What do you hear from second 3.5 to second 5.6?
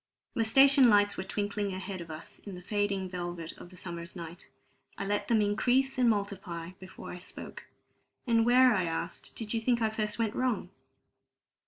of the summer's night. I let them